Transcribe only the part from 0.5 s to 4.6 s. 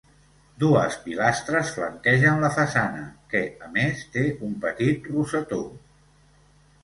Dues pilastres flanquegen la façana que, a més, té un